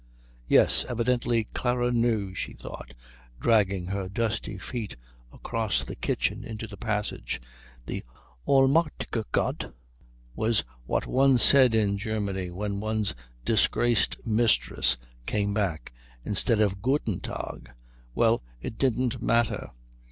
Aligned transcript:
Yes, 0.47 0.83
evidently 0.89 1.43
Klara 1.53 1.91
knew, 1.93 2.33
she 2.33 2.53
thought, 2.53 2.95
dragging 3.39 3.85
her 3.85 4.09
dusty 4.09 4.57
feet 4.57 4.95
across 5.31 5.83
the 5.85 5.95
kitchen 5.95 6.43
into 6.43 6.65
the 6.65 6.75
passage, 6.75 7.39
and 7.85 8.01
allmächtiger 8.47 9.25
Gott 9.31 9.71
was 10.33 10.63
what 10.87 11.05
one 11.05 11.37
said 11.37 11.75
in 11.75 11.99
Germany 11.99 12.49
when 12.49 12.79
one's 12.79 13.13
disgraced 13.45 14.25
mistress 14.25 14.97
came 15.27 15.53
back, 15.53 15.93
instead 16.25 16.59
of 16.59 16.81
guten 16.81 17.19
Tag. 17.19 17.71
Well, 18.15 18.41
it 18.59 18.79
didn't 18.79 19.21
matter. 19.21 19.69